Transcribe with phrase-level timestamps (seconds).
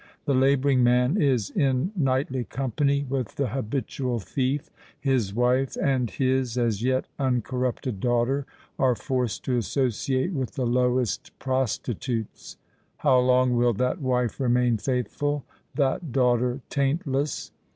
[0.25, 6.81] The labouring man is in nightly company with the habitual thief—his wife and his as
[6.81, 8.47] yet uncorrupted daughter
[8.79, 12.57] are forced to associate with the lowest prostitutes.
[12.97, 17.51] How long will that wife remain faithful—that daughter taint less?